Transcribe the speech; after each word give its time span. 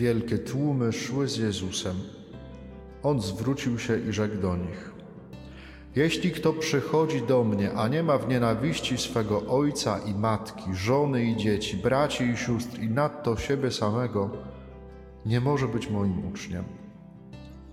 wielkie 0.00 0.38
tłumy 0.38 0.92
szły 0.92 1.28
z 1.28 1.36
Jezusem. 1.36 1.96
On 3.02 3.20
zwrócił 3.20 3.78
się 3.78 3.98
i 3.98 4.12
rzekł 4.12 4.36
do 4.36 4.56
nich: 4.56 4.92
Jeśli 5.96 6.30
kto 6.30 6.52
przychodzi 6.52 7.22
do 7.22 7.44
mnie, 7.44 7.72
a 7.72 7.88
nie 7.88 8.02
ma 8.02 8.18
w 8.18 8.28
nienawiści 8.28 8.98
swego 8.98 9.46
ojca 9.46 9.98
i 9.98 10.14
matki, 10.14 10.74
żony 10.74 11.24
i 11.24 11.36
dzieci, 11.36 11.76
braci 11.76 12.24
i 12.24 12.36
sióstr, 12.36 12.78
i 12.82 12.88
nadto 12.88 13.36
siebie 13.36 13.70
samego, 13.70 14.30
nie 15.26 15.40
może 15.40 15.68
być 15.68 15.90
moim 15.90 16.28
uczniem. 16.28 16.64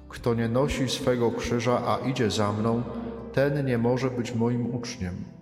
Kto 0.10 0.34
nie 0.34 0.50
nosi 0.50 0.90
swego 0.90 1.32
krzyża, 1.32 1.82
a 1.88 2.08
idzie 2.10 2.32
za 2.32 2.54
mną, 2.54 2.84
ten 3.34 3.66
nie 3.66 3.78
może 3.78 4.10
być 4.10 4.36
moim 4.36 4.76
uczniem. 4.76 5.37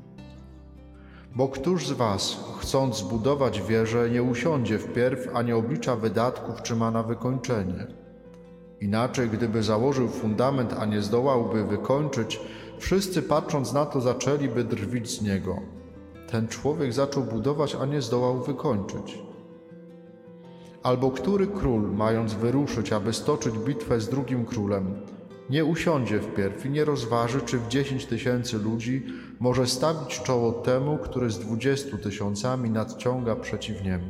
Bo 1.35 1.47
któż 1.47 1.87
z 1.87 1.91
was, 1.91 2.43
chcąc 2.59 2.97
zbudować 2.97 3.61
wieżę, 3.61 4.09
nie 4.09 4.23
usiądzie 4.23 4.79
wpierw, 4.79 5.29
a 5.33 5.41
nie 5.41 5.55
oblicza 5.55 5.95
wydatków, 5.95 6.61
czy 6.61 6.75
ma 6.75 6.91
na 6.91 7.03
wykończenie? 7.03 7.87
Inaczej, 8.81 9.29
gdyby 9.29 9.63
założył 9.63 10.07
fundament, 10.07 10.73
a 10.79 10.85
nie 10.85 11.01
zdołałby 11.01 11.63
wykończyć, 11.63 12.39
wszyscy 12.79 13.21
patrząc 13.21 13.73
na 13.73 13.85
to 13.85 14.01
zaczęliby 14.01 14.63
drwić 14.63 15.09
z 15.09 15.21
niego. 15.21 15.59
Ten 16.31 16.47
człowiek 16.47 16.93
zaczął 16.93 17.23
budować, 17.23 17.75
a 17.75 17.85
nie 17.85 18.01
zdołał 18.01 18.43
wykończyć. 18.43 19.19
Albo 20.83 21.11
który 21.11 21.47
król, 21.47 21.91
mając 21.91 22.33
wyruszyć, 22.33 22.93
aby 22.93 23.13
stoczyć 23.13 23.57
bitwę 23.57 23.99
z 23.99 24.09
drugim 24.09 24.45
królem, 24.45 25.01
nie 25.49 25.65
usiądzie 25.65 26.19
wpierw 26.19 26.65
i 26.65 26.69
nie 26.69 26.85
rozważy, 26.85 27.41
czy 27.41 27.57
w 27.57 27.67
dziesięć 27.67 28.05
tysięcy 28.05 28.57
ludzi 28.57 29.05
może 29.39 29.67
stawić 29.67 30.21
czoło 30.21 30.51
temu, 30.51 30.97
który 30.97 31.29
z 31.29 31.39
dwudziestu 31.39 31.97
tysiącami 31.97 32.69
nadciąga 32.69 33.35
przeciw 33.35 33.83
niemu. 33.83 34.09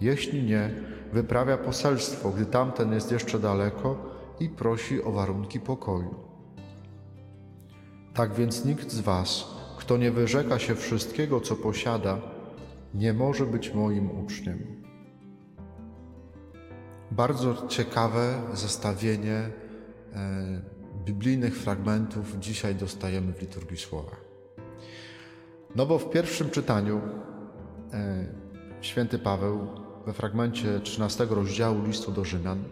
Jeśli 0.00 0.42
nie, 0.42 0.70
wyprawia 1.12 1.58
poselstwo, 1.58 2.30
gdy 2.30 2.46
tamten 2.46 2.92
jest 2.92 3.12
jeszcze 3.12 3.38
daleko 3.38 3.96
i 4.40 4.48
prosi 4.48 5.02
o 5.02 5.12
warunki 5.12 5.60
pokoju. 5.60 6.14
Tak 8.14 8.34
więc 8.34 8.64
nikt 8.64 8.90
z 8.90 9.00
Was, 9.00 9.44
kto 9.78 9.96
nie 9.96 10.10
wyrzeka 10.10 10.58
się 10.58 10.74
wszystkiego, 10.74 11.40
co 11.40 11.56
posiada, 11.56 12.18
nie 12.94 13.12
może 13.12 13.46
być 13.46 13.74
moim 13.74 14.24
uczniem. 14.24 14.84
Bardzo 17.10 17.66
ciekawe 17.68 18.34
zestawienie 18.52 19.48
e, 20.12 20.60
biblijnych 21.04 21.56
fragmentów 21.56 22.38
dzisiaj 22.38 22.74
dostajemy 22.74 23.32
w 23.32 23.40
liturgii 23.40 23.76
słowa. 23.76 24.16
No 25.76 25.86
bo 25.86 25.98
w 25.98 26.10
pierwszym 26.10 26.50
czytaniu 26.50 27.00
e, 27.92 28.26
święty 28.80 29.18
Paweł 29.18 29.66
we 30.06 30.12
fragmencie 30.12 30.80
13 30.80 31.26
rozdziału 31.30 31.86
listu 31.86 32.12
do 32.12 32.24
Rzymian 32.24 32.64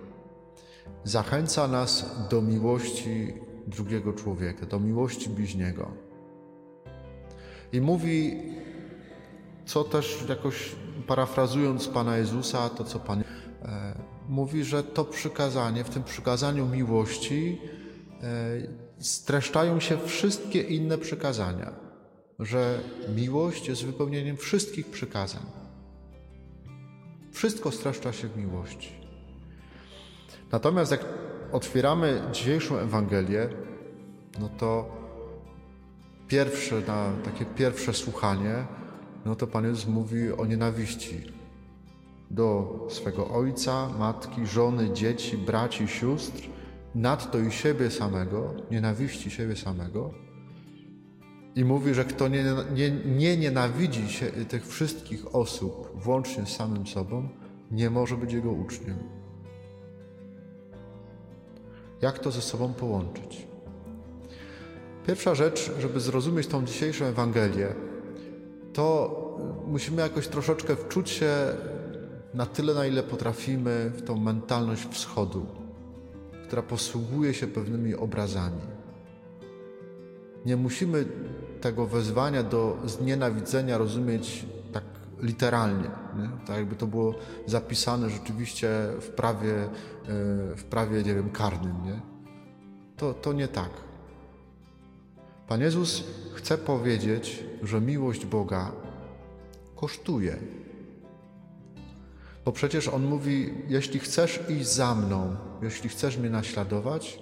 zachęca 1.05 1.69
nas 1.69 2.11
do 2.31 2.43
miłości 2.43 3.35
drugiego 3.67 4.13
człowieka, 4.13 4.67
do 4.67 4.81
miłości 4.81 5.31
bliźniego. 5.31 5.91
I 7.73 7.81
mówi, 7.81 8.43
co 9.67 9.85
też 9.85 10.25
jakoś 10.29 10.73
parafrazując 11.07 11.89
Pana 11.89 12.17
Jezusa, 12.17 12.69
to 12.69 12.85
co 12.85 12.99
Pan 12.99 13.21
e, 13.21 13.25
mówi, 14.29 14.65
że 14.65 14.83
to 14.83 15.05
przykazanie, 15.05 15.85
w 15.85 15.91
tym 15.91 16.05
przykazaniu 16.05 16.67
miłości 16.67 17.61
streszczają 18.99 19.81
się 19.81 19.99
wszystkie 20.07 20.61
inne 20.61 20.99
przykazania, 20.99 21.73
że 22.39 22.79
miłość 23.17 23.69
jest 23.69 23.85
wypełnieniem 23.85 24.37
wszystkich 24.37 24.87
przykazań. 24.87 25.43
Wszystko 27.33 27.71
streszcza 27.71 28.13
się 28.13 28.29
w 28.29 28.37
miłości. 28.37 28.93
Natomiast 30.53 30.91
jak 30.91 31.05
otwieramy 31.53 32.23
dzisiejszą 32.33 32.79
Ewangelię, 32.79 33.49
no 34.41 34.49
to 34.49 34.97
pierwsze, 36.29 36.81
na 36.87 37.13
takie 37.25 37.45
pierwsze 37.45 37.93
słuchanie, 37.95 38.67
no 39.25 39.37
to 39.37 39.47
Pan 39.47 39.65
Jezus 39.65 39.87
mówi 39.87 40.33
o 40.33 40.47
nienawiści 40.47 41.21
do 42.31 42.79
swego 42.91 43.29
ojca, 43.31 43.89
matki, 43.99 44.47
żony, 44.47 44.93
dzieci, 44.93 45.39
braci, 45.39 45.89
sióstr, 45.89 46.52
nadto 46.95 47.39
i 47.39 47.51
siebie 47.51 47.91
samego, 47.91 48.55
nienawiści 48.71 49.31
siebie 49.31 49.57
samego. 49.57 50.11
I 51.57 51.65
mówi, 51.65 51.95
że 51.95 52.05
kto 52.05 52.29
nie, 52.29 52.45
nie, 52.75 52.91
nie 52.91 53.37
nienawidzi 53.37 54.09
się 54.09 54.27
tych 54.27 54.67
wszystkich 54.67 55.35
osób, 55.35 55.91
włącznie 55.95 56.47
z 56.47 56.57
samym 56.57 56.87
sobą, 56.87 57.29
nie 57.71 57.91
może 57.91 58.17
być 58.17 58.33
jego 58.33 58.51
uczniem. 58.51 58.99
Jak 62.03 62.19
to 62.19 62.31
ze 62.31 62.43
sobą 62.43 62.73
połączyć? 62.73 63.47
Pierwsza 65.07 65.35
rzecz, 65.35 65.71
żeby 65.81 66.01
zrozumieć 66.01 66.47
tą 66.47 66.65
dzisiejszą 66.65 67.05
Ewangelię, 67.05 67.75
to 68.73 69.19
musimy 69.67 70.03
jakoś 70.03 70.29
troszeczkę 70.29 70.77
wczuć 70.77 71.11
się 71.11 71.33
na 72.35 72.47
tyle, 72.47 72.75
na 72.75 72.87
ile 72.87 73.03
potrafimy 73.03 73.91
w 73.95 74.03
tą 74.03 74.17
mentalność 74.17 74.89
wschodu, 74.91 75.47
która 76.53 76.63
posługuje 76.63 77.35
się 77.35 77.47
pewnymi 77.47 77.95
obrazami. 77.95 78.61
Nie 80.47 80.57
musimy 80.57 81.05
tego 81.61 81.87
wezwania 81.87 82.43
do 82.43 82.79
znienawidzenia 82.85 83.79
rozumieć 83.79 84.47
tak 84.73 84.85
literalnie, 85.21 85.91
nie? 86.19 86.47
tak 86.47 86.57
jakby 86.57 86.77
to 86.77 86.87
było 86.87 87.15
zapisane 87.47 88.11
rzeczywiście 88.11 88.69
w 89.01 89.09
prawie, 89.09 89.55
e, 89.55 89.69
w 90.57 90.65
prawie 90.71 91.03
nie 91.03 91.15
wiem, 91.15 91.31
karnym. 91.31 91.85
Nie? 91.85 92.01
To, 92.97 93.15
to 93.15 93.33
nie 93.33 93.49
tak. 93.49 93.71
Pan 95.49 95.61
Jezus 95.61 96.05
chce 96.35 96.59
powiedzieć, 96.59 97.45
że 97.63 97.81
miłość 97.81 98.27
Boga 98.27 98.73
kosztuje. 99.77 100.37
Bo 102.45 102.53
przecież 102.53 102.89
On 102.89 103.05
mówi: 103.05 103.55
Jeśli 103.69 104.01
chcesz 104.01 104.41
iść 104.49 104.67
za 104.67 104.95
mną, 104.95 105.37
jeśli 105.63 105.89
chcesz 105.89 106.17
mnie 106.17 106.31
naśladować, 106.31 107.19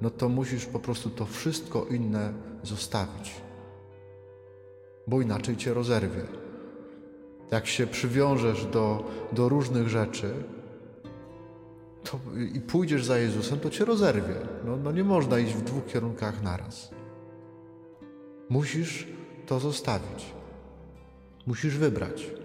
no 0.00 0.10
to 0.10 0.28
musisz 0.28 0.66
po 0.66 0.78
prostu 0.78 1.10
to 1.10 1.26
wszystko 1.26 1.86
inne 1.86 2.32
zostawić, 2.62 3.34
bo 5.06 5.20
inaczej 5.20 5.56
cię 5.56 5.74
rozerwie. 5.74 6.22
Jak 7.50 7.66
się 7.66 7.86
przywiążesz 7.86 8.66
do, 8.66 9.10
do 9.32 9.48
różnych 9.48 9.88
rzeczy 9.88 10.34
to, 12.04 12.18
i 12.54 12.60
pójdziesz 12.60 13.04
za 13.04 13.18
Jezusem, 13.18 13.60
to 13.60 13.70
cię 13.70 13.84
rozerwie. 13.84 14.34
No, 14.64 14.76
no 14.76 14.92
nie 14.92 15.04
można 15.04 15.38
iść 15.38 15.54
w 15.54 15.62
dwóch 15.62 15.86
kierunkach 15.86 16.42
naraz. 16.42 16.90
Musisz 18.48 19.06
to 19.46 19.60
zostawić. 19.60 20.32
Musisz 21.46 21.78
wybrać. 21.78 22.41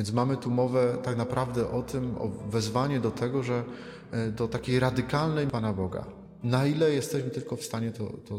Więc 0.00 0.12
mamy 0.12 0.36
tu 0.36 0.50
mowę 0.50 0.98
tak 1.02 1.16
naprawdę 1.16 1.70
o 1.70 1.82
tym, 1.82 2.16
o 2.18 2.28
wezwanie 2.28 3.00
do 3.00 3.10
tego, 3.10 3.42
że 3.42 3.64
e, 4.10 4.30
do 4.30 4.48
takiej 4.48 4.80
radykalnej 4.80 5.46
Pana 5.46 5.72
Boga. 5.72 6.06
Na 6.42 6.66
ile 6.66 6.90
jesteśmy 6.90 7.30
tylko 7.30 7.56
w 7.56 7.64
stanie 7.64 7.92
to, 7.92 8.04
to 8.28 8.38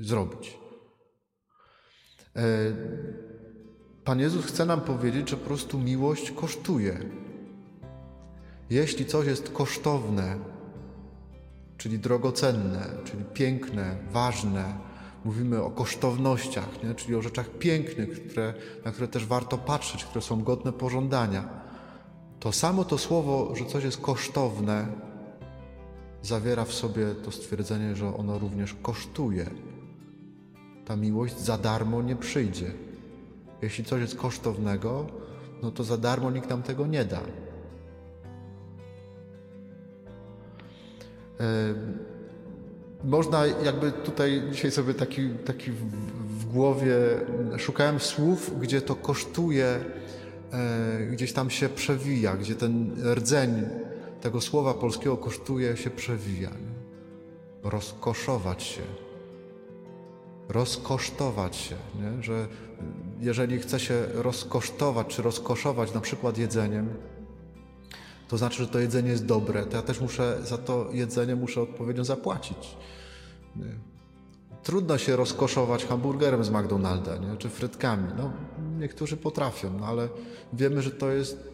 zrobić. 0.00 0.58
E, 2.36 2.42
Pan 4.04 4.20
Jezus 4.20 4.46
chce 4.46 4.66
nam 4.66 4.80
powiedzieć, 4.80 5.30
że 5.30 5.36
po 5.36 5.46
prostu 5.46 5.78
miłość 5.78 6.30
kosztuje. 6.30 6.98
Jeśli 8.70 9.06
coś 9.06 9.26
jest 9.26 9.50
kosztowne, 9.50 10.38
czyli 11.76 11.98
drogocenne, 11.98 12.86
czyli 13.04 13.24
piękne, 13.24 13.96
ważne, 14.12 14.78
mówimy 15.24 15.62
o 15.62 15.70
kosztownościach, 15.70 16.82
nie? 16.82 16.94
czyli 16.94 17.14
o 17.14 17.22
rzeczach 17.22 17.50
pięknych, 17.50 18.28
które, 18.28 18.54
na 18.84 18.92
które 18.92 19.08
też 19.08 19.26
warto 19.26 19.58
patrzeć, 19.58 20.04
które 20.04 20.22
są 20.22 20.42
godne 20.42 20.72
pożądania. 20.72 21.48
To 22.40 22.52
samo 22.52 22.84
to 22.84 22.98
słowo, 22.98 23.54
że 23.56 23.64
coś 23.64 23.84
jest 23.84 24.00
kosztowne, 24.00 24.86
zawiera 26.22 26.64
w 26.64 26.72
sobie 26.72 27.14
to 27.14 27.30
stwierdzenie, 27.30 27.96
że 27.96 28.16
ono 28.16 28.38
również 28.38 28.74
kosztuje. 28.82 29.50
Ta 30.84 30.96
miłość 30.96 31.38
za 31.38 31.58
darmo 31.58 32.02
nie 32.02 32.16
przyjdzie. 32.16 32.72
Jeśli 33.62 33.84
coś 33.84 34.00
jest 34.00 34.16
kosztownego, 34.16 35.06
no 35.62 35.70
to 35.70 35.84
za 35.84 35.96
darmo 35.96 36.30
nikt 36.30 36.50
nam 36.50 36.62
tego 36.62 36.86
nie 36.86 37.04
da. 37.04 37.20
Można 43.04 43.46
jakby 43.46 43.92
tutaj 43.92 44.42
dzisiaj 44.52 44.70
sobie 44.70 44.94
taki, 44.94 45.28
taki 45.30 45.70
w 45.70 46.52
głowie 46.52 46.96
szukałem 47.58 48.00
słów, 48.00 48.60
gdzie 48.60 48.80
to 48.80 48.94
kosztuje, 48.94 49.66
e, 50.52 51.06
gdzieś 51.06 51.32
tam 51.32 51.50
się 51.50 51.68
przewija, 51.68 52.36
gdzie 52.36 52.54
ten 52.54 52.96
rdzeń 53.14 53.62
tego 54.20 54.40
słowa 54.40 54.74
polskiego 54.74 55.16
kosztuje 55.16 55.76
się 55.76 55.90
przewija. 55.90 56.50
Rozkoszować 57.62 58.62
się, 58.62 58.82
rozkosztować 60.48 61.56
się, 61.56 61.76
nie? 62.02 62.22
że 62.22 62.46
jeżeli 63.20 63.58
chce 63.58 63.80
się 63.80 64.06
rozkosztować 64.14 65.06
czy 65.06 65.22
rozkoszować 65.22 65.94
na 65.94 66.00
przykład 66.00 66.38
jedzeniem, 66.38 66.88
to 68.32 68.38
znaczy, 68.38 68.62
że 68.62 68.68
to 68.68 68.78
jedzenie 68.78 69.10
jest 69.10 69.26
dobre, 69.26 69.66
to 69.66 69.76
ja 69.76 69.82
też 69.82 70.00
muszę 70.00 70.38
za 70.42 70.58
to 70.58 70.88
jedzenie 70.92 71.36
muszę 71.36 71.62
odpowiednio 71.62 72.04
zapłacić. 72.04 72.76
Nie? 73.56 73.74
Trudno 74.62 74.98
się 74.98 75.16
rozkoszować 75.16 75.84
hamburgerem 75.84 76.44
z 76.44 76.50
McDonalda, 76.50 77.16
nie? 77.16 77.36
czy 77.36 77.48
frytkami. 77.48 78.08
No, 78.16 78.32
niektórzy 78.78 79.16
potrafią, 79.16 79.78
no, 79.78 79.86
ale 79.86 80.08
wiemy, 80.52 80.82
że 80.82 80.90
to 80.90 81.10
jest, 81.10 81.48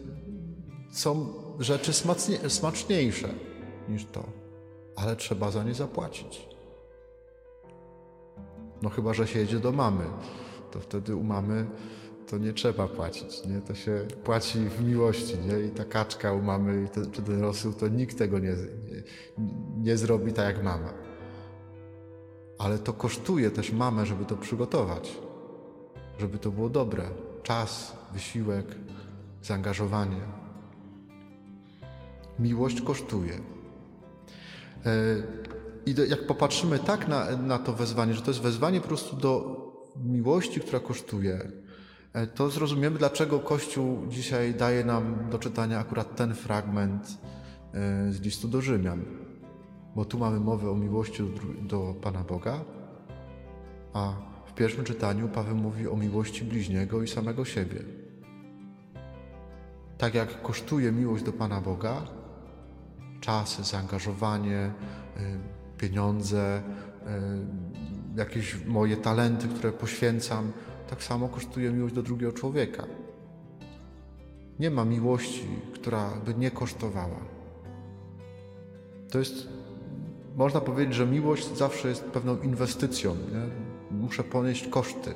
są 0.91 1.33
rzeczy 1.59 1.93
smacznie, 1.93 2.49
smaczniejsze 2.49 3.29
niż 3.89 4.05
to, 4.05 4.23
ale 4.95 5.15
trzeba 5.15 5.51
za 5.51 5.63
nie 5.63 5.73
zapłacić. 5.73 6.47
No 8.81 8.89
chyba, 8.89 9.13
że 9.13 9.27
się 9.27 9.39
jedzie 9.39 9.59
do 9.59 9.71
mamy, 9.71 10.05
to 10.71 10.79
wtedy 10.79 11.15
u 11.15 11.23
mamy 11.23 11.65
to 12.29 12.37
nie 12.37 12.53
trzeba 12.53 12.87
płacić, 12.87 13.45
nie? 13.45 13.61
To 13.61 13.75
się 13.75 14.05
płaci 14.23 14.59
w 14.59 14.83
miłości, 14.83 15.37
nie? 15.37 15.59
I 15.59 15.69
ta 15.69 15.85
kaczka 15.85 16.33
u 16.33 16.41
mamy, 16.41 16.83
i 16.83 16.89
ten, 16.89 17.11
czy 17.11 17.21
ten 17.21 17.41
rosół, 17.41 17.73
to 17.73 17.87
nikt 17.87 18.17
tego 18.17 18.39
nie, 18.39 18.49
nie, 18.49 19.03
nie 19.77 19.97
zrobi 19.97 20.33
tak 20.33 20.55
jak 20.55 20.63
mama. 20.63 20.93
Ale 22.57 22.79
to 22.79 22.93
kosztuje 22.93 23.51
też 23.51 23.71
mamę, 23.71 24.05
żeby 24.05 24.25
to 24.25 24.37
przygotować, 24.37 25.17
żeby 26.19 26.37
to 26.37 26.51
było 26.51 26.69
dobre. 26.69 27.03
Czas, 27.43 27.97
wysiłek, 28.13 28.65
zaangażowanie. 29.41 30.21
Miłość 32.39 32.81
kosztuje. 32.81 33.33
E, 33.33 34.91
I 35.85 35.95
jak 36.09 36.27
popatrzymy 36.27 36.79
tak 36.79 37.07
na, 37.07 37.37
na 37.37 37.59
to 37.59 37.73
wezwanie, 37.73 38.13
że 38.13 38.21
to 38.21 38.31
jest 38.31 38.41
wezwanie 38.41 38.81
po 38.81 38.87
prostu 38.87 39.15
do 39.15 39.59
miłości, 40.05 40.59
która 40.59 40.79
kosztuje, 40.79 41.51
to 42.35 42.49
zrozumiemy, 42.49 42.97
dlaczego 42.97 43.39
Kościół 43.39 44.07
dzisiaj 44.07 44.53
daje 44.53 44.85
nam 44.85 45.29
do 45.29 45.39
czytania 45.39 45.79
akurat 45.79 46.15
ten 46.15 46.35
fragment 46.35 47.17
e, 47.73 48.11
z 48.11 48.21
listu 48.21 48.47
do 48.47 48.61
Rzymian. 48.61 49.05
Bo 49.95 50.05
tu 50.05 50.19
mamy 50.19 50.39
mowę 50.39 50.71
o 50.71 50.75
miłości 50.75 51.23
do, 51.61 51.95
Pana 52.01 52.23
Boga, 52.23 52.59
a 53.93 54.13
w 54.45 54.53
pierwszym 54.53 54.83
czytaniu 54.83 55.27
Paweł 55.27 55.55
mówi 55.55 55.87
o 55.87 55.95
miłości 55.95 56.45
bliźniego 56.45 57.03
i 57.03 57.07
samego 57.07 57.45
siebie. 57.45 57.79
Tak 59.97 60.13
jak 60.13 60.41
kosztuje 60.41 60.91
miłość 60.91 61.23
do 61.23 61.33
Pana 61.33 61.61
Boga, 61.61 62.01
czas, 63.19 63.69
zaangażowanie, 63.69 64.71
y, 65.17 65.77
pieniądze, 65.77 66.63
jakieś 68.15 68.65
moje 68.65 68.97
talenty, 68.97 69.47
które 69.47 69.71
poświęcam, 69.71 70.51
tak 70.89 71.03
samo 71.03 71.29
kosztuje 71.29 71.71
miłość 71.71 71.95
do 71.95 72.03
drugiego 72.03 72.33
człowieka. 72.33 72.83
Nie 74.59 74.71
ma 74.71 74.85
miłości, 74.85 75.47
która 75.73 76.09
by 76.25 76.35
nie 76.35 76.51
kosztowała. 76.51 77.19
To 79.11 79.19
jest, 79.19 79.47
można 80.35 80.61
powiedzieć, 80.61 80.95
że 80.95 81.05
miłość 81.05 81.57
zawsze 81.57 81.89
jest 81.89 82.03
pewną 82.03 82.41
inwestycją. 82.41 83.15
Nie? 83.15 83.69
Muszę 83.97 84.23
ponieść 84.23 84.67
koszty. 84.67 85.13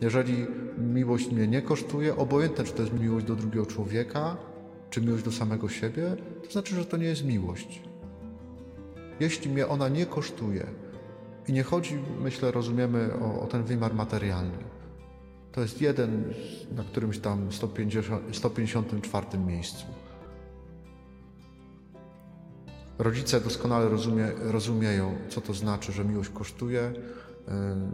Jeżeli 0.00 0.46
miłość 0.78 1.30
mnie 1.30 1.48
nie 1.48 1.62
kosztuje, 1.62 2.16
obojętne 2.16 2.64
czy 2.64 2.72
to 2.72 2.82
jest 2.82 3.00
miłość 3.00 3.26
do 3.26 3.36
drugiego 3.36 3.66
człowieka, 3.66 4.36
czy 4.90 5.00
miłość 5.00 5.24
do 5.24 5.32
samego 5.32 5.68
siebie, 5.68 6.16
to 6.44 6.50
znaczy, 6.50 6.74
że 6.74 6.84
to 6.84 6.96
nie 6.96 7.06
jest 7.06 7.24
miłość. 7.24 7.82
Jeśli 9.20 9.50
mnie 9.50 9.68
ona 9.68 9.88
nie 9.88 10.06
kosztuje, 10.06 10.66
i 11.48 11.52
nie 11.52 11.62
chodzi, 11.62 11.98
myślę, 12.20 12.50
rozumiemy 12.50 13.10
o, 13.14 13.40
o 13.40 13.46
ten 13.46 13.64
wymiar 13.64 13.94
materialny. 13.94 14.58
To 15.52 15.60
jest 15.60 15.80
jeden 15.80 16.34
na 16.76 16.84
którymś 16.84 17.18
tam 17.18 17.52
150, 17.52 18.36
154 18.36 19.38
miejscu. 19.38 19.86
Rodzice 22.98 23.40
doskonale 23.40 23.88
rozumie, 23.88 24.32
rozumieją, 24.40 25.14
co 25.28 25.40
to 25.40 25.54
znaczy, 25.54 25.92
że 25.92 26.04
miłość 26.04 26.30
kosztuje, 26.30 26.80
e, 27.48 27.90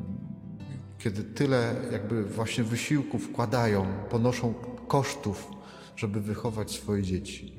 kiedy 0.99 1.25
tyle 1.25 1.75
jakby 1.93 2.25
właśnie 2.25 2.65
wysiłków 2.65 3.25
wkładają, 3.25 3.87
ponoszą 4.11 4.55
kosztów, 4.89 5.51
żeby 5.97 6.21
wychować 6.21 6.71
swoje 6.73 7.03
dzieci. 7.03 7.59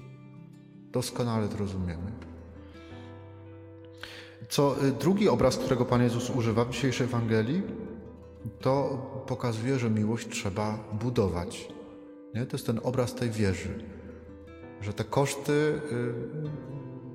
Doskonale 0.92 1.48
to 1.48 1.58
rozumiemy. 1.58 2.35
Co 4.50 4.84
y, 4.84 4.92
drugi 4.92 5.30
obraz, 5.30 5.58
którego 5.58 5.86
Pan 5.86 6.04
Jezus 6.04 6.30
używa 6.30 6.66
w 6.66 6.70
dzisiejszej 6.70 7.08
Ewangelii, 7.08 7.64
to 8.62 8.98
pokazuje, 9.28 9.80
że 9.80 9.90
miłość 9.90 10.30
trzeba 10.30 10.80
budować. 10.94 11.68
Nie? 12.36 12.46
To 12.46 12.58
jest 12.58 12.66
ten 12.66 12.80
obraz 12.84 13.16
tej 13.16 13.30
wieży, 13.30 13.84
że 14.82 14.94
te 14.94 15.04
koszty 15.04 15.52
y, 15.52 16.14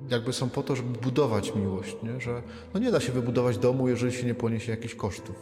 jakby 0.09 0.33
są 0.33 0.49
po 0.49 0.63
to, 0.63 0.75
żeby 0.75 0.99
budować 0.99 1.55
miłość, 1.55 1.97
nie? 2.03 2.21
że 2.21 2.41
no 2.73 2.79
nie 2.79 2.91
da 2.91 2.99
się 2.99 3.11
wybudować 3.11 3.57
domu, 3.57 3.87
jeżeli 3.87 4.13
się 4.13 4.27
nie 4.27 4.35
poniesie 4.35 4.71
jakichś 4.71 4.95
kosztów. 4.95 5.35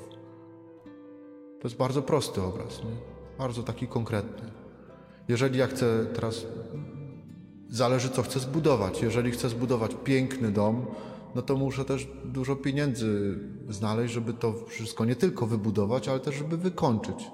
To 1.59 1.67
jest 1.67 1.77
bardzo 1.77 2.01
prosty 2.01 2.41
obraz, 2.41 2.83
nie? 2.83 2.91
bardzo 3.37 3.63
taki 3.63 3.87
konkretny. 3.87 4.51
Jeżeli 5.27 5.59
ja 5.59 5.67
chcę 5.67 6.05
teraz, 6.15 6.45
zależy 7.69 8.09
co 8.09 8.21
chcę 8.21 8.39
zbudować. 8.39 9.01
Jeżeli 9.01 9.31
chcę 9.31 9.49
zbudować 9.49 9.91
piękny 10.03 10.51
dom, 10.51 10.85
no 11.35 11.41
to 11.41 11.57
muszę 11.57 11.85
też 11.85 12.07
dużo 12.25 12.55
pieniędzy 12.55 13.39
znaleźć, 13.69 14.13
żeby 14.13 14.33
to 14.33 14.53
wszystko 14.67 15.05
nie 15.05 15.15
tylko 15.15 15.47
wybudować, 15.47 16.07
ale 16.07 16.19
też 16.19 16.35
żeby 16.35 16.57
wykończyć. 16.57 17.31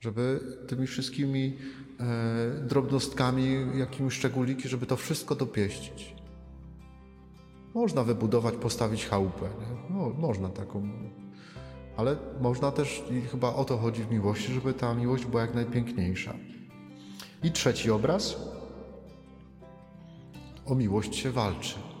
Żeby 0.00 0.40
tymi 0.68 0.86
wszystkimi 0.86 1.58
e, 2.00 2.66
drobnostkami, 2.66 3.56
jakimiś 3.74 4.14
szczególiki, 4.14 4.68
żeby 4.68 4.86
to 4.86 4.96
wszystko 4.96 5.34
dopieścić. 5.34 6.14
Można 7.74 8.04
wybudować, 8.04 8.54
postawić 8.54 9.06
chałupę. 9.06 9.48
No, 9.90 10.10
można 10.10 10.48
taką. 10.48 10.88
Ale 11.96 12.16
można 12.40 12.72
też, 12.72 13.04
i 13.10 13.20
chyba 13.20 13.54
o 13.54 13.64
to 13.64 13.78
chodzi 13.78 14.02
w 14.02 14.10
miłości, 14.10 14.52
żeby 14.52 14.74
ta 14.74 14.94
miłość 14.94 15.26
była 15.26 15.42
jak 15.42 15.54
najpiękniejsza. 15.54 16.34
I 17.42 17.50
trzeci 17.50 17.90
obraz. 17.90 18.36
O 20.66 20.74
miłość 20.74 21.16
się 21.16 21.30
walczy. 21.30 21.91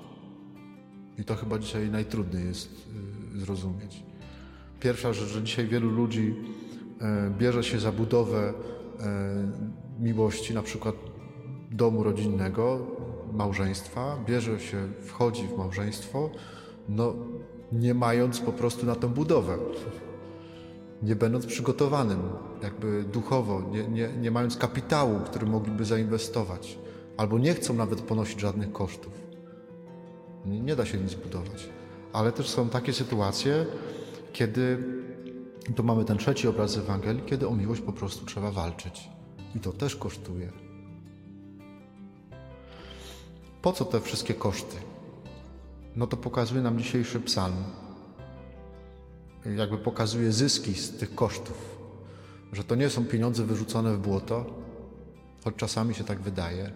I 1.22 1.24
to 1.24 1.34
chyba 1.34 1.58
dzisiaj 1.58 1.90
najtrudniej 1.90 2.46
jest 2.46 2.86
y, 3.36 3.38
zrozumieć. 3.38 4.02
Pierwsza 4.80 5.12
rzecz, 5.12 5.28
że 5.28 5.42
dzisiaj 5.42 5.66
wielu 5.66 5.90
ludzi 5.90 6.34
e, 7.00 7.30
bierze 7.38 7.64
się 7.64 7.80
za 7.80 7.92
budowę 7.92 8.54
e, 9.00 9.52
miłości, 10.00 10.54
na 10.54 10.62
przykład 10.62 10.94
domu 11.70 12.02
rodzinnego, 12.02 12.86
małżeństwa, 13.32 14.18
bierze 14.26 14.60
się, 14.60 14.88
wchodzi 15.00 15.48
w 15.48 15.58
małżeństwo, 15.58 16.30
no 16.88 17.14
nie 17.72 17.94
mając 17.94 18.40
po 18.40 18.52
prostu 18.52 18.86
na 18.86 18.94
tę 18.94 19.08
budowę, 19.08 19.58
nie 21.02 21.16
będąc 21.16 21.46
przygotowanym 21.46 22.20
jakby 22.62 23.04
duchowo, 23.04 23.62
nie, 23.70 23.88
nie, 23.88 24.08
nie 24.20 24.30
mając 24.30 24.56
kapitału, 24.56 25.20
który 25.20 25.46
mogliby 25.46 25.84
zainwestować, 25.84 26.78
albo 27.16 27.38
nie 27.38 27.54
chcą 27.54 27.74
nawet 27.74 28.00
ponosić 28.00 28.40
żadnych 28.40 28.72
kosztów. 28.72 29.31
Nie 30.44 30.76
da 30.76 30.86
się 30.86 30.98
nic 30.98 31.14
budować. 31.14 31.68
Ale 32.12 32.32
też 32.32 32.48
są 32.48 32.68
takie 32.68 32.92
sytuacje, 32.92 33.66
kiedy 34.32 34.78
to 35.76 35.82
mamy 35.82 36.04
ten 36.04 36.18
trzeci 36.18 36.48
obraz 36.48 36.76
Ewangelii, 36.76 37.22
kiedy 37.26 37.48
o 37.48 37.56
miłość 37.56 37.80
po 37.80 37.92
prostu 37.92 38.26
trzeba 38.26 38.50
walczyć. 38.50 39.08
I 39.54 39.60
to 39.60 39.72
też 39.72 39.96
kosztuje. 39.96 40.52
Po 43.62 43.72
co 43.72 43.84
te 43.84 44.00
wszystkie 44.00 44.34
koszty? 44.34 44.76
No 45.96 46.06
to 46.06 46.16
pokazuje 46.16 46.62
nam 46.62 46.78
dzisiejszy 46.78 47.20
psalm. 47.20 47.64
Jakby 49.56 49.78
pokazuje 49.78 50.32
zyski 50.32 50.74
z 50.74 50.90
tych 50.90 51.14
kosztów. 51.14 51.78
Że 52.52 52.64
to 52.64 52.74
nie 52.74 52.90
są 52.90 53.04
pieniądze 53.04 53.44
wyrzucone 53.44 53.94
w 53.94 53.98
błoto, 53.98 54.46
choć 55.44 55.54
czasami 55.56 55.94
się 55.94 56.04
tak 56.04 56.20
wydaje, 56.20 56.70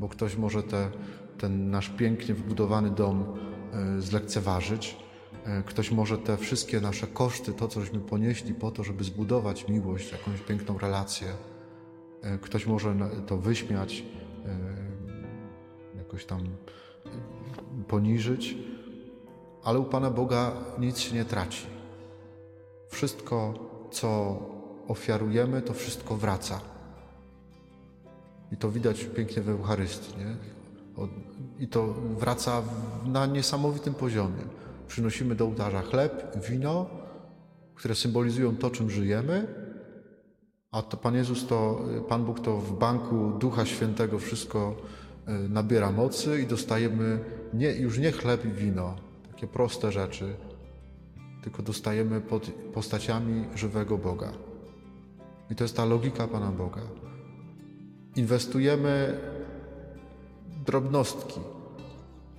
bo 0.00 0.08
ktoś 0.08 0.36
może 0.36 0.62
te 0.62 0.90
ten 1.38 1.70
nasz 1.70 1.88
pięknie 1.88 2.34
wybudowany 2.34 2.90
dom 2.90 3.24
e, 3.72 4.00
zlekceważyć. 4.00 4.96
E, 5.44 5.62
ktoś 5.62 5.90
może 5.90 6.18
te 6.18 6.36
wszystkie 6.36 6.80
nasze 6.80 7.06
koszty, 7.06 7.52
to 7.52 7.68
cośmy 7.68 7.98
ponieśli 7.98 8.54
po 8.54 8.70
to, 8.70 8.84
żeby 8.84 9.04
zbudować 9.04 9.68
miłość, 9.68 10.12
jakąś 10.12 10.40
piękną 10.40 10.78
relację, 10.78 11.28
e, 12.22 12.38
ktoś 12.38 12.66
może 12.66 12.94
to 13.26 13.38
wyśmiać, 13.38 14.04
jakoś 15.96 16.24
tam 16.24 16.40
poniżyć, 17.88 18.56
ale 19.64 19.78
u 19.78 19.84
Pana 19.84 20.10
Boga 20.10 20.52
nic 20.78 20.98
się 20.98 21.14
nie 21.14 21.24
traci. 21.24 21.66
Wszystko, 22.88 23.54
co 23.90 24.38
ofiarujemy, 24.88 25.62
to 25.62 25.74
wszystko 25.74 26.16
wraca. 26.16 26.60
I 28.52 28.56
to 28.56 28.70
widać 28.70 29.04
pięknie 29.04 29.42
w 29.42 29.48
Eucharystii. 29.48 30.18
Nie? 30.18 30.36
I 31.58 31.68
to 31.68 31.94
wraca 32.18 32.62
na 33.04 33.26
niesamowitym 33.26 33.94
poziomie. 33.94 34.42
Przynosimy 34.88 35.34
do 35.34 35.44
ołtarza 35.44 35.82
chleb, 35.82 36.36
wino 36.48 37.02
które 37.82 37.94
symbolizują 37.94 38.56
to, 38.56 38.70
czym 38.70 38.90
żyjemy, 38.90 39.46
a 40.72 40.82
to 40.82 40.96
Pan 40.96 41.14
Jezus 41.14 41.46
to, 41.46 41.80
Pan 42.08 42.24
Bóg 42.24 42.40
to 42.40 42.58
w 42.58 42.78
banku 42.78 43.32
Ducha 43.38 43.66
Świętego 43.66 44.18
wszystko 44.18 44.76
e, 45.26 45.32
nabiera 45.32 45.92
mocy 45.92 46.42
i 46.42 46.46
dostajemy 46.46 47.18
nie, 47.54 47.72
już 47.72 47.98
nie 47.98 48.12
chleb 48.12 48.44
i 48.44 48.50
wino, 48.50 48.96
takie 49.32 49.46
proste 49.46 49.92
rzeczy, 49.92 50.34
tylko 51.42 51.62
dostajemy 51.62 52.20
pod 52.20 52.50
postaciami 52.74 53.44
żywego 53.54 53.98
Boga. 53.98 54.32
I 55.50 55.54
to 55.54 55.64
jest 55.64 55.76
ta 55.76 55.84
logika 55.84 56.28
Pana 56.28 56.52
Boga. 56.52 56.82
Inwestujemy 58.16 59.20
drobnostki, 60.66 61.40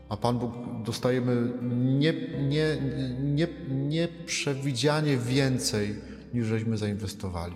a 0.09 0.17
Pan 0.17 0.39
Bóg 0.39 0.51
dostajemy 0.85 1.51
nie, 1.99 2.13
nie, 2.39 2.77
nie, 3.21 3.47
nieprzewidzianie 3.69 5.17
więcej, 5.17 5.95
niż 6.33 6.47
żeśmy 6.47 6.77
zainwestowali. 6.77 7.55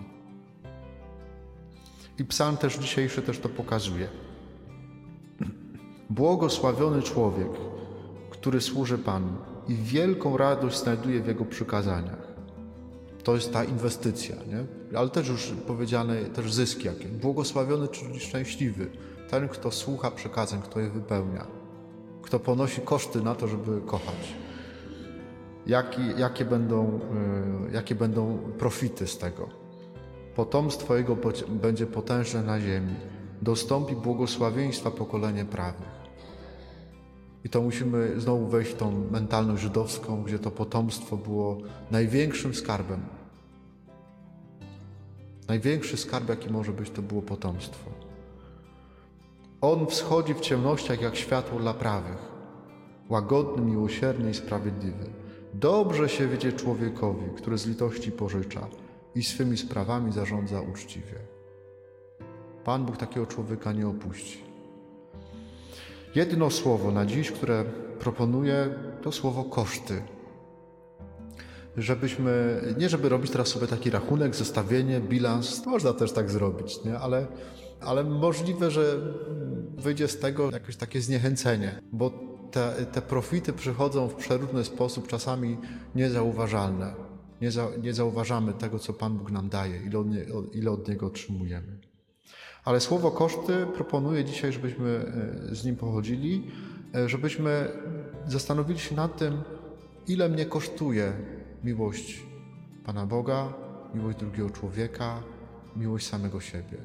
I 2.18 2.24
psalm 2.24 2.56
też 2.56 2.78
dzisiejszy 2.78 3.22
też 3.22 3.38
to 3.38 3.48
pokazuje. 3.48 4.08
Błogosławiony 6.10 7.02
człowiek, 7.02 7.48
który 8.30 8.60
służy 8.60 8.98
Panu 8.98 9.32
i 9.68 9.74
wielką 9.74 10.36
radość 10.36 10.78
znajduje 10.78 11.20
w 11.20 11.26
Jego 11.26 11.44
przykazaniach. 11.44 12.28
To 13.24 13.34
jest 13.34 13.52
ta 13.52 13.64
inwestycja, 13.64 14.36
nie? 14.36 14.98
ale 14.98 15.10
też 15.10 15.28
już 15.28 15.52
powiedziane, 15.66 16.24
też 16.24 16.52
zysk 16.52 16.84
jakie. 16.84 17.08
Błogosławiony, 17.08 17.88
czyli 17.88 18.20
szczęśliwy, 18.20 18.90
ten, 19.30 19.48
kto 19.48 19.70
słucha 19.70 20.10
przekazań, 20.10 20.62
kto 20.62 20.80
je 20.80 20.90
wypełnia, 20.90 21.46
kto 22.22 22.40
ponosi 22.40 22.80
koszty 22.80 23.22
na 23.22 23.34
to, 23.34 23.48
żeby 23.48 23.80
kochać. 23.80 24.34
Jaki, 25.66 26.00
jakie, 26.16 26.44
będą, 26.44 27.00
yy, 27.64 27.72
jakie 27.72 27.94
będą 27.94 28.38
profity 28.58 29.06
z 29.06 29.18
tego? 29.18 29.48
Potomstwo 30.34 30.96
Jego 30.96 31.16
będzie 31.48 31.86
potężne 31.86 32.42
na 32.42 32.60
ziemi, 32.60 32.94
dostąpi 33.42 33.96
błogosławieństwa 33.96 34.90
pokolenie 34.90 35.44
prawych. 35.44 35.98
I 37.44 37.48
to 37.48 37.62
musimy 37.62 38.20
znowu 38.20 38.46
wejść 38.46 38.70
w 38.70 38.76
tą 38.76 39.10
mentalność 39.10 39.62
żydowską, 39.62 40.22
gdzie 40.22 40.38
to 40.38 40.50
potomstwo 40.50 41.16
było 41.16 41.58
największym 41.90 42.54
skarbem. 42.54 43.00
Największy 45.48 45.96
skarb, 45.96 46.28
jaki 46.28 46.50
może 46.50 46.72
być, 46.72 46.90
to 46.90 47.02
było 47.02 47.22
potomstwo. 47.22 47.97
On 49.60 49.86
wschodzi 49.86 50.34
w 50.34 50.40
ciemnościach 50.40 51.00
jak 51.00 51.16
światło 51.16 51.58
dla 51.58 51.74
prawych, 51.74 52.32
łagodny, 53.08 53.62
miłosierny 53.62 54.30
i 54.30 54.34
sprawiedliwy. 54.34 55.10
Dobrze 55.54 56.08
się 56.08 56.28
wiedzie 56.28 56.52
człowiekowi, 56.52 57.24
który 57.36 57.58
z 57.58 57.66
litości 57.66 58.12
pożycza 58.12 58.68
i 59.14 59.22
swymi 59.22 59.56
sprawami 59.56 60.12
zarządza 60.12 60.60
uczciwie. 60.60 61.14
Pan 62.64 62.86
Bóg 62.86 62.96
takiego 62.96 63.26
człowieka 63.26 63.72
nie 63.72 63.88
opuści. 63.88 64.44
Jedno 66.14 66.50
słowo 66.50 66.90
na 66.90 67.06
dziś, 67.06 67.32
które 67.32 67.64
proponuję, 67.98 68.74
to 69.02 69.12
słowo 69.12 69.44
koszty. 69.44 70.02
Żebyśmy, 71.76 72.60
nie 72.78 72.88
żeby 72.88 73.08
robić 73.08 73.30
teraz 73.30 73.48
sobie 73.48 73.66
taki 73.66 73.90
rachunek, 73.90 74.36
zestawienie, 74.36 75.00
bilans, 75.00 75.66
można 75.66 75.92
też 75.92 76.12
tak 76.12 76.30
zrobić, 76.30 76.84
nie? 76.84 76.98
Ale, 76.98 77.26
ale 77.80 78.04
możliwe, 78.04 78.70
że 78.70 78.98
wyjdzie 79.76 80.08
z 80.08 80.18
tego 80.18 80.50
jakieś 80.50 80.76
takie 80.76 81.00
zniechęcenie, 81.00 81.80
bo 81.92 82.10
te, 82.50 82.86
te 82.92 83.02
profity 83.02 83.52
przychodzą 83.52 84.08
w 84.08 84.14
przeróżny 84.14 84.64
sposób, 84.64 85.08
czasami 85.08 85.56
niezauważalne. 85.94 86.94
Nie, 87.40 87.50
za, 87.50 87.68
nie 87.82 87.94
zauważamy 87.94 88.52
tego, 88.52 88.78
co 88.78 88.92
Pan 88.92 89.18
Bóg 89.18 89.30
nam 89.30 89.48
daje, 89.48 89.82
ile 89.82 89.98
od, 89.98 90.10
nie, 90.10 90.24
ile 90.52 90.70
od 90.70 90.88
Niego 90.88 91.06
otrzymujemy. 91.06 91.78
Ale 92.64 92.80
słowo 92.80 93.10
koszty 93.10 93.66
proponuję 93.74 94.24
dzisiaj, 94.24 94.52
żebyśmy 94.52 95.12
e, 95.50 95.54
z 95.54 95.64
nim 95.64 95.76
pochodzili, 95.76 96.50
e, 96.94 97.08
żebyśmy 97.08 97.68
zastanowili 98.26 98.80
się 98.80 98.94
nad 98.94 99.16
tym, 99.16 99.42
ile 100.08 100.28
mnie 100.28 100.46
kosztuje 100.46 101.12
miłość 101.64 102.22
Pana 102.84 103.06
Boga, 103.06 103.52
miłość 103.94 104.18
drugiego 104.18 104.50
człowieka, 104.50 105.22
miłość 105.76 106.06
samego 106.06 106.40
siebie. 106.40 106.78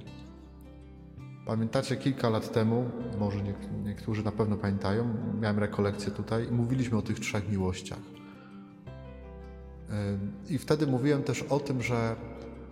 Pamiętacie 1.45 1.95
kilka 1.95 2.29
lat 2.29 2.51
temu, 2.53 2.89
może 3.19 3.39
niektórzy 3.83 4.23
na 4.23 4.31
pewno 4.31 4.57
pamiętają, 4.57 5.15
miałem 5.41 5.59
rekolekcję 5.59 6.11
tutaj 6.11 6.47
i 6.47 6.51
mówiliśmy 6.51 6.97
o 6.97 7.01
tych 7.01 7.19
trzech 7.19 7.49
miłościach. 7.49 7.99
I 10.49 10.57
wtedy 10.57 10.87
mówiłem 10.87 11.23
też 11.23 11.43
o 11.43 11.59
tym, 11.59 11.81
że, 11.81 12.15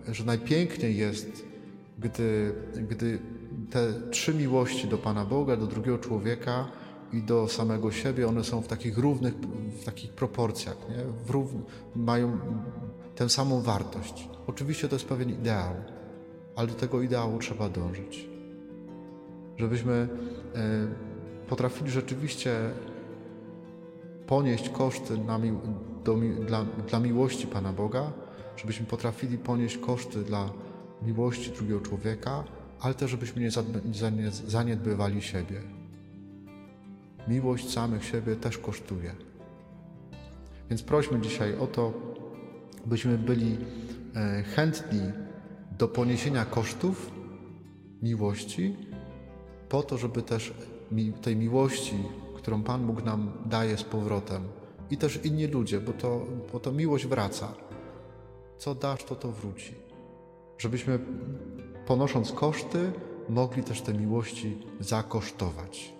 że 0.08 0.24
najpiękniej 0.24 0.96
jest 0.96 1.44
gdy, 1.98 2.54
gdy 2.88 3.18
te 3.70 3.92
trzy 4.10 4.34
miłości 4.34 4.88
do 4.88 4.98
Pana 4.98 5.24
Boga, 5.24 5.56
do 5.56 5.66
drugiego 5.66 5.98
człowieka 5.98 6.68
i 7.12 7.22
do 7.22 7.48
samego 7.48 7.92
siebie, 7.92 8.28
one 8.28 8.44
są 8.44 8.60
w 8.60 8.68
takich 8.68 8.98
równych, 8.98 9.34
w 9.80 9.84
takich 9.84 10.12
proporcjach, 10.12 10.76
nie? 10.88 11.04
W 11.26 11.30
równ, 11.30 11.62
mają 11.96 12.38
tę 13.14 13.28
samą 13.28 13.60
wartość. 13.60 14.28
Oczywiście 14.46 14.88
to 14.88 14.94
jest 14.94 15.08
pewien 15.08 15.30
ideał, 15.30 15.74
ale 16.56 16.68
do 16.68 16.74
tego 16.74 17.02
ideału 17.02 17.38
trzeba 17.38 17.68
dążyć. 17.68 18.31
Żebyśmy 19.56 19.92
e, 19.92 21.48
potrafili 21.48 21.90
rzeczywiście 21.90 22.70
ponieść 24.26 24.68
koszty 24.68 25.18
do, 26.04 26.14
dla, 26.46 26.64
dla 26.64 27.00
miłości 27.00 27.46
Pana 27.46 27.72
Boga, 27.72 28.12
żebyśmy 28.56 28.86
potrafili 28.86 29.38
ponieść 29.38 29.78
koszty 29.78 30.22
dla 30.22 30.50
miłości 31.02 31.50
drugiego 31.50 31.80
człowieka, 31.80 32.44
ale 32.80 32.94
też 32.94 33.10
żebyśmy 33.10 33.42
nie 33.42 34.30
zaniedbywali 34.30 35.22
siebie. 35.22 35.60
Miłość 37.28 37.70
samych 37.70 38.04
siebie 38.04 38.36
też 38.36 38.58
kosztuje. 38.58 39.14
Więc 40.70 40.82
prośmy 40.82 41.20
dzisiaj 41.20 41.58
o 41.58 41.66
to, 41.66 41.92
byśmy 42.86 43.18
byli 43.18 43.58
e, 44.14 44.42
chętni 44.42 45.00
do 45.78 45.88
poniesienia 45.88 46.44
kosztów 46.44 47.10
miłości, 48.02 48.76
po 49.72 49.82
to, 49.82 49.98
żeby 49.98 50.22
też 50.22 50.54
tej 51.22 51.36
miłości, 51.36 51.96
którą 52.36 52.62
Pan 52.62 52.86
Bóg 52.86 53.04
nam 53.04 53.32
daje 53.46 53.76
z 53.76 53.84
powrotem, 53.84 54.42
i 54.90 54.96
też 54.96 55.24
inni 55.24 55.46
ludzie, 55.46 55.80
bo 55.80 55.92
to, 55.92 56.26
bo 56.52 56.60
to 56.60 56.72
miłość 56.72 57.06
wraca. 57.06 57.48
Co 58.58 58.74
dasz, 58.74 59.04
to 59.04 59.16
to 59.16 59.32
wróci 59.32 59.82
żebyśmy 60.62 60.98
ponosząc 61.86 62.32
koszty, 62.32 62.92
mogli 63.28 63.62
też 63.62 63.80
te 63.80 63.94
miłości 63.94 64.58
zakosztować. 64.80 65.92